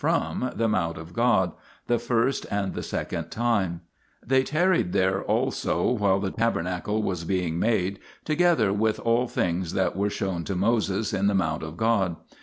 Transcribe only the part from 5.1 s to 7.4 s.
also while the tabernacle was